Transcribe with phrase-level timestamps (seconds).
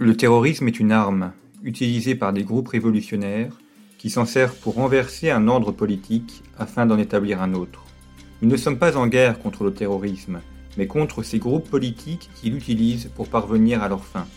[0.00, 1.32] Le terrorisme est une arme
[1.64, 3.58] utilisée par des groupes révolutionnaires
[3.98, 7.84] qui s'en servent pour renverser un ordre politique afin d'en établir un autre.
[8.40, 10.38] Nous ne sommes pas en guerre contre le terrorisme,
[10.76, 14.28] mais contre ces groupes politiques qui l'utilisent pour parvenir à leurs fins.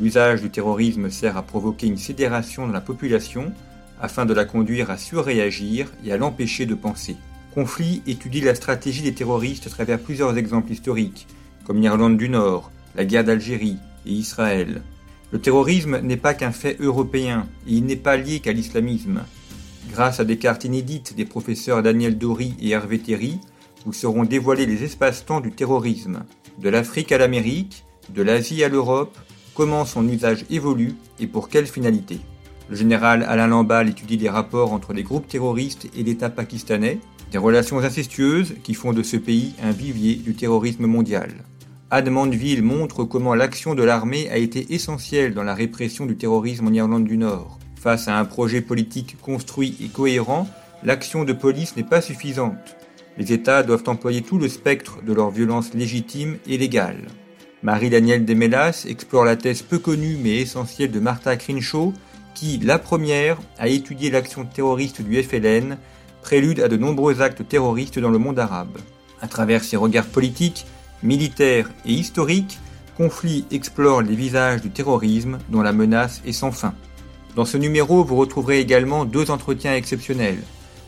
[0.00, 3.52] L'usage du terrorisme sert à provoquer une sidération dans la population
[4.00, 7.16] afin de la conduire à surréagir et à l'empêcher de penser.
[7.52, 11.26] Conflit étudie la stratégie des terroristes à travers plusieurs exemples historiques,
[11.64, 14.82] comme l'Irlande du Nord, la guerre d'Algérie et Israël.
[15.30, 19.22] Le terrorisme n'est pas qu'un fait européen et il n'est pas lié qu'à l'islamisme.
[19.90, 23.38] Grâce à des cartes inédites des professeurs Daniel Dory et Hervé Théry,
[23.84, 26.24] vous seront dévoilés les espaces-temps du terrorisme,
[26.58, 29.16] de l'Afrique à l'Amérique, de l'Asie à l'Europe,
[29.54, 32.20] comment son usage évolue et pour quelle finalité.
[32.70, 37.00] Le général Alain Lambal étudie les rapports entre les groupes terroristes et l'État pakistanais,
[37.32, 41.32] des relations incestueuses qui font de ce pays un vivier du terrorisme mondial.
[41.90, 46.66] Ad Mandeville montre comment l'action de l'armée a été essentielle dans la répression du terrorisme
[46.66, 47.58] en Irlande du Nord.
[47.80, 50.46] Face à un projet politique construit et cohérent,
[50.82, 52.76] l'action de police n'est pas suffisante.
[53.16, 57.06] Les États doivent employer tout le spectre de leur violence légitime et légale.
[57.62, 61.94] Marie-Danielle Desmélas explore la thèse peu connue mais essentielle de Martha Crenshaw,
[62.34, 65.78] qui, la première, a étudié l'action terroriste du FLN,
[66.20, 68.76] prélude à de nombreux actes terroristes dans le monde arabe.
[69.22, 70.66] À travers ses regards politiques,
[71.02, 72.58] militaires et historiques,
[72.96, 76.74] Conflit explore les visages du terrorisme dont la menace est sans fin.
[77.36, 80.42] Dans ce numéro, vous retrouverez également deux entretiens exceptionnels.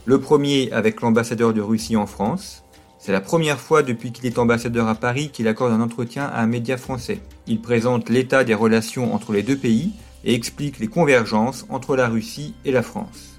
[0.06, 2.64] Le premier avec l'ambassadeur de Russie en France.
[2.98, 6.42] C'est la première fois depuis qu'il est ambassadeur à Paris qu'il accorde un entretien à
[6.42, 7.20] un média français.
[7.46, 9.92] Il présente l'état des relations entre les deux pays
[10.24, 13.38] et explique les convergences entre la Russie et la France.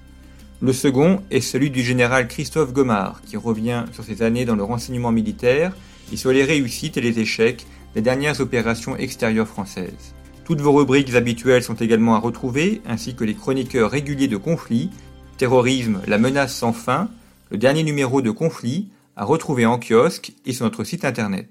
[0.61, 4.63] Le second est celui du général Christophe Gomard, qui revient sur ses années dans le
[4.63, 5.73] renseignement militaire
[6.11, 10.13] et sur les réussites et les échecs des dernières opérations extérieures françaises.
[10.43, 14.89] Toutes vos rubriques habituelles sont également à retrouver, ainsi que les chroniqueurs réguliers de conflits,
[15.37, 17.09] Terrorisme, la menace sans fin,
[17.49, 21.49] le dernier numéro de conflit, à retrouver en kiosque et sur notre site internet.